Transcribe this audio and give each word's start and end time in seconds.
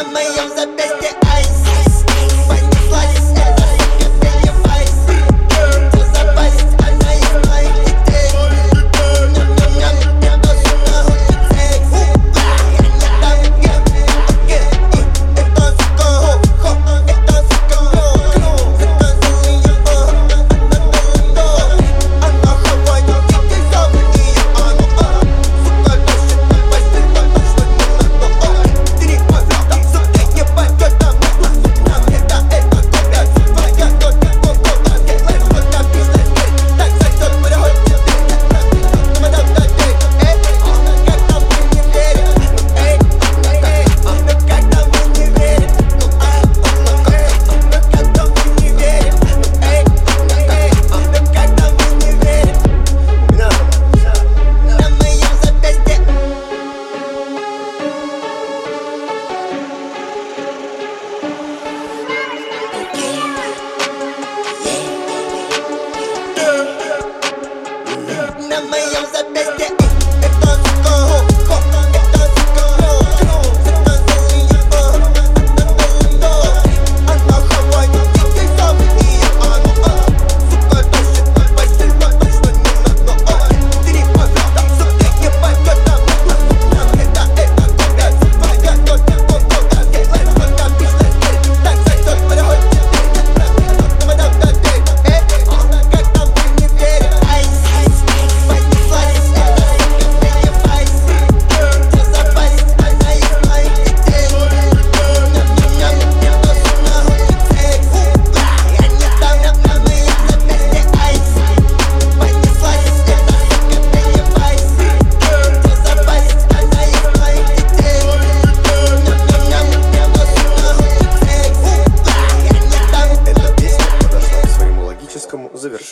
I'm 0.00 0.14
the 0.14 0.72
best 0.76 1.00
that 1.00 1.18
I 1.24 1.42
see. 1.42 1.67
desde 69.38 69.72
hoy. 69.72 69.88
Entonces 70.22 70.67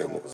іншим. 0.00 0.20